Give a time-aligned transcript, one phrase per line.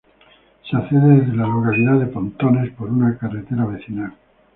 [0.67, 4.11] Se accede desde la localidad de Pontones por una carretera vecinal.